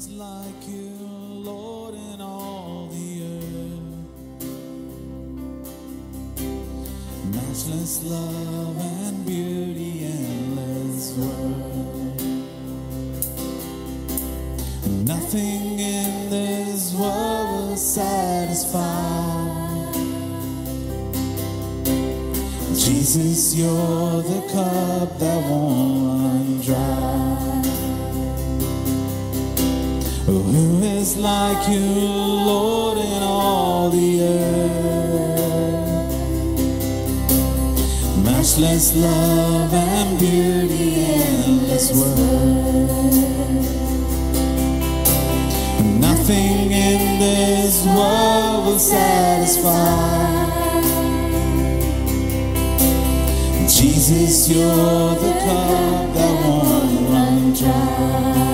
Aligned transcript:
is 0.00 0.08
like 0.12 0.66
you, 0.66 0.90
Lord, 1.48 1.94
in 1.94 2.20
all 2.22 2.88
the 2.90 3.22
earth? 3.32 3.98
Matchless 7.34 8.04
love 8.04 8.78
and 8.78 9.26
beauty, 9.26 10.04
endless 10.04 11.12
worth. 11.18 12.22
Nothing 15.06 15.80
in 15.80 16.30
this 16.30 16.94
world 16.94 17.68
will 17.68 17.76
satisfy. 17.76 18.80
Jesus, 22.72 23.54
you're 23.54 24.22
the 24.22 24.40
cup 24.50 25.18
that 25.18 25.40
won't 25.50 25.99
is 31.10 31.16
like 31.16 31.68
you, 31.68 31.80
Lord, 31.80 32.98
in 32.98 33.22
all 33.22 33.90
the 33.90 34.22
earth? 34.22 35.36
Matchless 38.24 38.96
love 38.96 39.72
and 39.72 40.18
beauty, 40.18 41.04
endless 41.04 41.92
worth. 41.92 42.90
Nothing 46.00 46.70
in 46.70 47.18
this 47.18 47.84
world 47.86 48.66
will 48.66 48.78
satisfy. 48.78 50.48
Jesus, 53.68 54.48
you're 54.48 55.14
the 55.14 55.32
cup 55.44 56.14
that 56.14 56.34
won't 56.44 57.10
run 57.10 57.52
dry. 57.54 58.49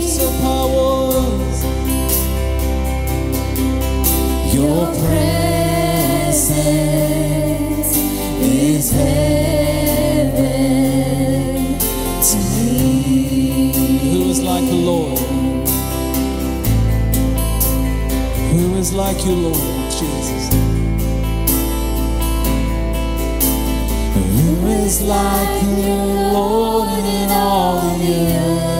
Lifts 0.00 0.18
up 0.18 0.42
our 0.42 0.66
walls. 0.66 1.58
Your 4.52 4.86
presence 5.06 6.42
is 8.42 8.90
heaven 8.90 9.23
like 18.94 19.24
you, 19.26 19.34
Lord 19.34 19.90
Jesus? 19.90 20.54
Who 24.14 24.66
is 24.68 25.02
like 25.02 25.62
you, 25.62 25.94
Lord, 26.32 26.88
in 26.88 27.30
all 27.30 27.98
the 27.98 28.14
earth? 28.36 28.74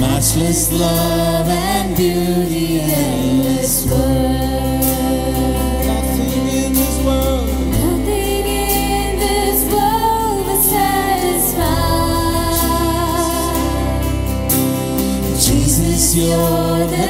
Matchless 0.00 0.72
love 0.72 1.48
and 1.48 1.94
beauty, 1.96 2.80
You're 16.12 16.26
the 16.26 17.06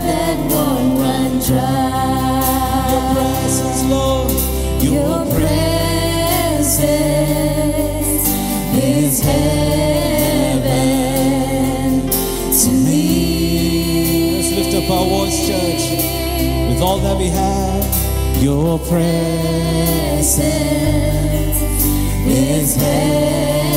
that 0.00 0.38
won't 0.50 0.98
run 0.98 1.38
dry. 1.40 2.88
Your 2.90 3.04
presence, 3.12 3.82
Lord, 3.84 4.32
your 4.80 5.26
presence 5.34 6.80
is 8.82 9.20
heaven 9.20 10.64
to 12.50 12.70
me. 12.70 13.04
Let's 14.38 14.50
lift 14.56 14.74
up 14.74 14.90
our 14.90 15.04
voice, 15.04 15.38
church, 15.46 15.84
with 16.70 16.80
all 16.80 16.98
that 17.00 17.16
we 17.18 17.28
have. 17.28 17.84
Your 18.42 18.78
presence 18.78 20.38
is 22.26 22.76
heaven 22.76 23.73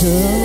treasure 0.00 0.39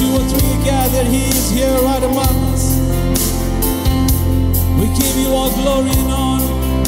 two 0.00 0.16
or 0.16 0.24
three 0.32 0.56
gathered, 0.64 1.06
He 1.06 1.28
is 1.28 1.50
here 1.50 1.76
right 1.84 2.02
among 2.02 2.34
us. 2.54 2.80
We 4.80 4.86
give 4.96 5.16
you 5.20 5.28
all 5.28 5.52
glory 5.60 5.92
and 5.92 6.10
honor. 6.10 6.84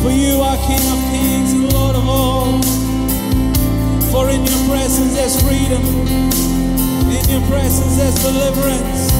For 0.00 0.10
you 0.10 0.40
are 0.40 0.56
King 0.64 0.84
of 0.94 1.00
kings 1.12 1.52
and 1.52 1.70
Lord 1.70 1.96
of 1.96 2.08
all. 2.08 2.62
For 4.10 4.30
in 4.30 4.40
your 4.40 4.62
presence 4.72 5.12
there's 5.16 5.36
freedom. 5.42 5.84
In 7.12 7.24
your 7.28 7.44
presence 7.52 7.96
there's 7.98 8.18
deliverance. 8.24 9.12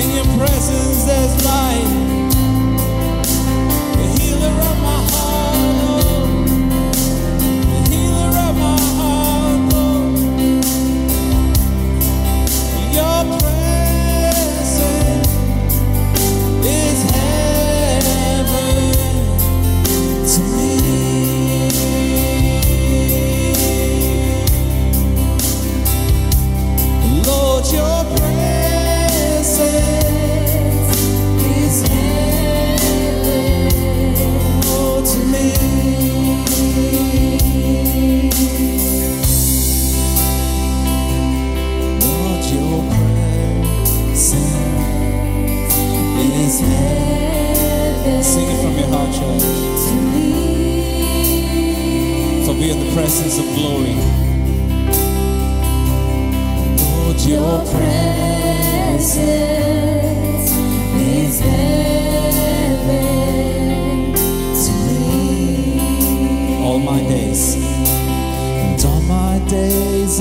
In 0.00 0.08
your 0.18 0.28
presence 0.36 1.04
there's 1.04 1.34
life. 1.44 1.94
The 3.98 4.06
healer 4.18 4.54
of 4.70 4.76
my 4.82 5.00
heart. 5.10 5.31
up. 13.30 13.51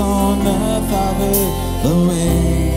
on 0.02 0.40
the 0.44 0.52
I 0.52 1.84
the 1.84 2.08
way. 2.08 2.71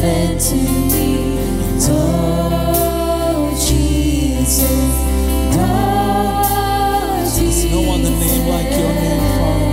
Heaven 0.00 0.38
to 0.38 0.54
me. 0.54 1.38
Oh, 1.90 3.50
Jesus. 3.66 4.62
Oh, 5.54 7.34
Jesus. 7.36 7.70
No 7.72 7.80
other 7.92 8.10
name 8.10 8.48
like 8.48 8.70
your 8.70 8.92
name, 8.92 9.24
Father. 9.38 9.72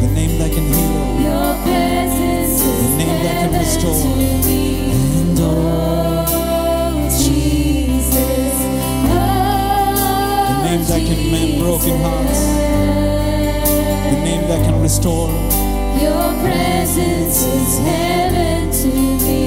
The 0.00 0.08
name 0.14 0.38
that 0.38 0.50
can 0.52 0.66
heal. 0.66 1.20
Your 1.20 1.54
presence 1.62 2.60
is 2.60 2.90
The 2.90 2.96
name 2.96 3.18
that 3.24 3.36
can 3.42 3.52
restore. 3.58 4.06
And 4.06 5.38
oh, 5.40 5.44
oh 6.28 7.08
Jesus. 7.24 8.56
Oh, 9.06 9.16
The 10.48 10.64
name 10.70 10.84
that 10.84 11.00
can 11.00 11.20
mend 11.32 11.60
broken 11.60 12.00
hearts. 12.00 12.40
The 14.10 14.18
name 14.24 14.44
that 14.48 14.60
can 14.64 14.76
restore. 14.82 15.53
Your 16.00 16.32
presence 16.42 17.44
is 17.44 17.78
heaven 17.78 18.70
to 18.70 19.24
me. 19.24 19.43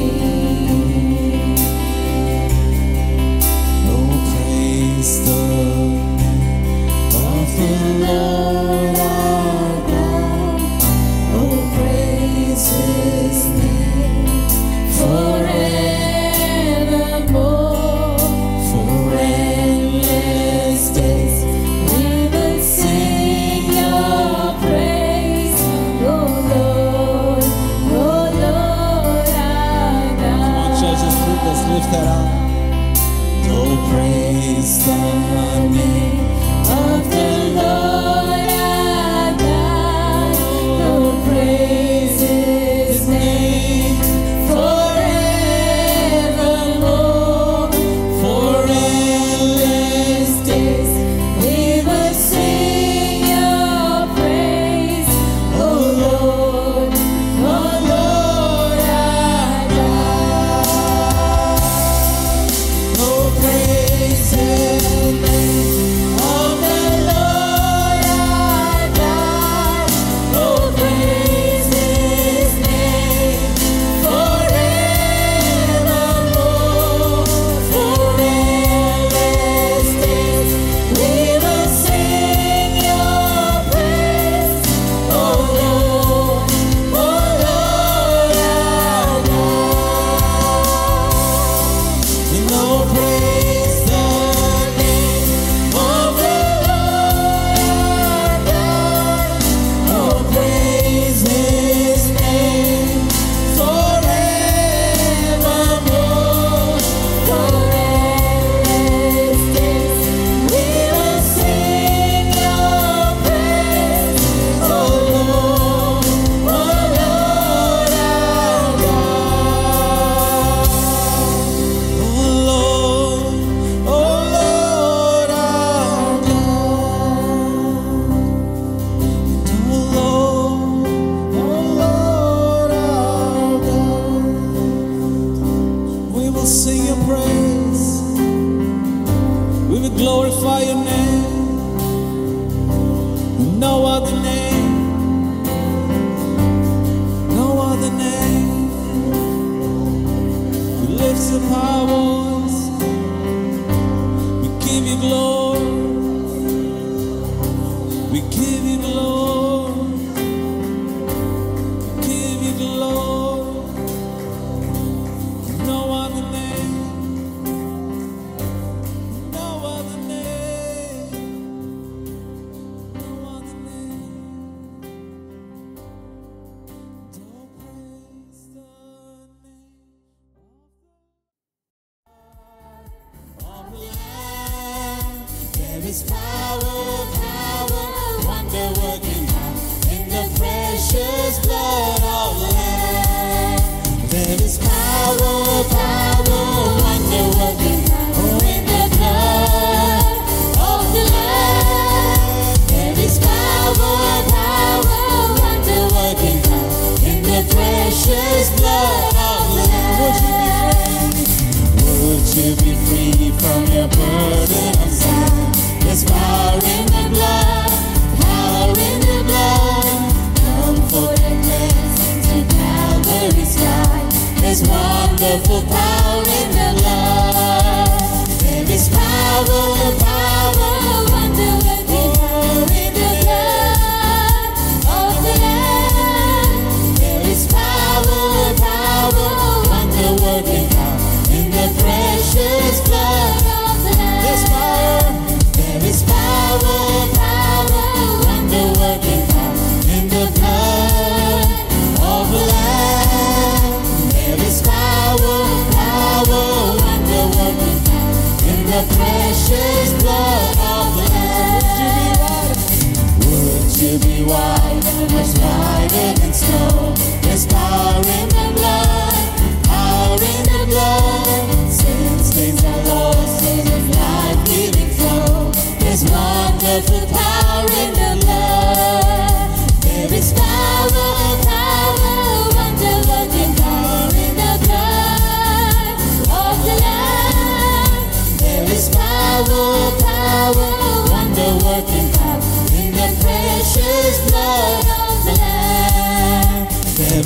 trouble. 213.90 214.17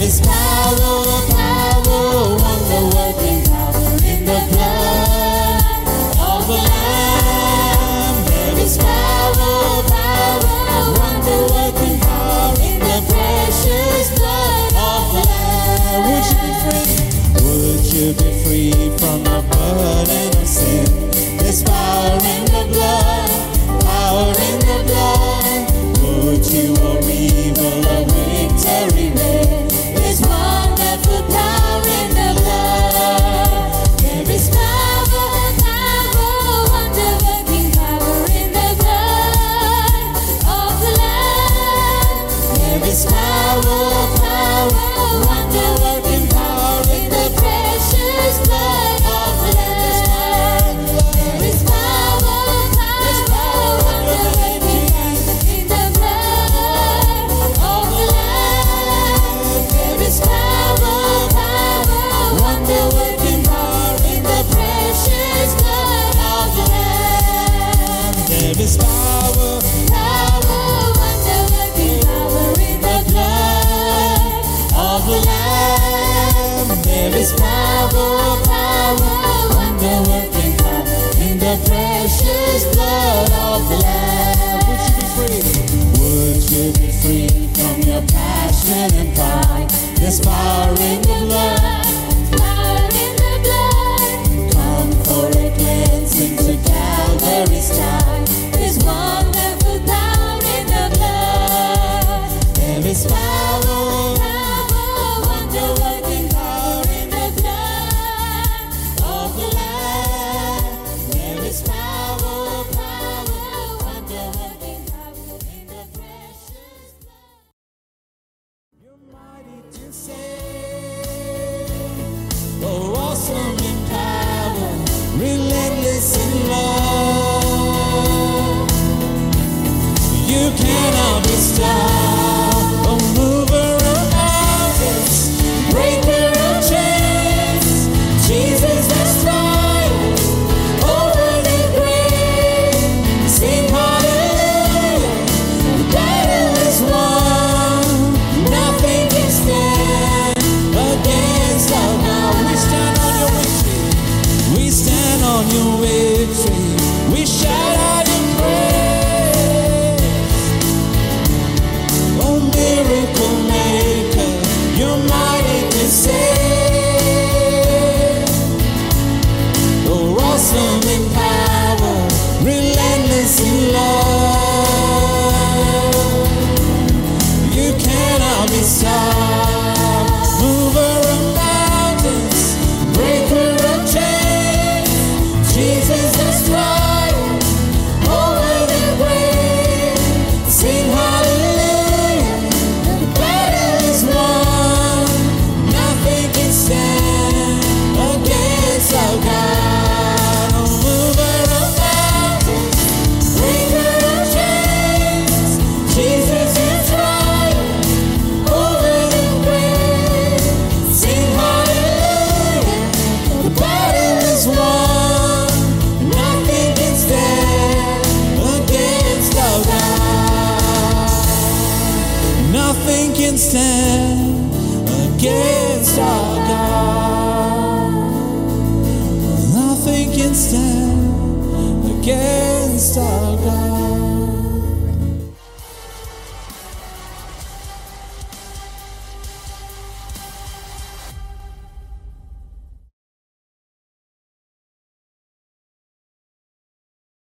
His 0.01 0.19
power, 0.19 1.05
power, 1.29 2.33
working 2.33 3.45
power 3.45 3.93
in 4.01 4.25
the 4.25 4.39
blood 4.49 5.61
of 6.17 6.47
the 6.47 6.57
Lamb. 6.57 8.25
There 8.25 8.57
is 8.65 8.77
power, 8.79 9.83
power, 9.85 10.41
working 11.53 11.99
power 11.99 12.49
in 12.65 12.79
the 12.79 12.97
precious 13.13 14.09
blood 14.17 14.73
of 14.73 15.03
the 15.13 15.21
Lamb. 15.29 16.01
Would 16.09 16.25
you 16.25 16.37
be 16.41 16.51
free? 16.65 16.89
Would 17.45 17.85
you 17.93 18.07
be 18.17 18.29
free 18.43 18.89
from 18.97 19.23
the 19.23 19.37
burden 19.51 20.33
of 20.41 20.47
sin? 20.47 20.89
There's 21.37 21.61
power 21.61 22.17
in 22.17 22.45
the 22.45 22.63
blood, 22.73 23.29
power 23.85 24.33
in 24.49 24.57
the 24.65 24.77
blood. 24.87 25.61
Would 26.25 26.45
you 26.47 26.73
or 26.87 26.97
evil 27.07 28.10
precious 82.11 82.75
blood 82.75 83.31
of 83.31 83.69
the 83.69 83.77
Lamb. 83.77 84.59
Would 84.67 84.79
you 84.87 84.93
be 84.99 85.05
free? 85.15 85.39
Would 85.99 86.51
you 86.51 86.73
be 86.73 86.91
free 87.01 87.47
from 87.53 87.81
your 87.81 88.01
passion 88.07 88.93
and 88.99 89.15
pride? 89.15 89.69
This 89.95 90.19
power 90.19 90.69
in 90.71 91.01
the 91.01 91.25
blood. 91.27 91.90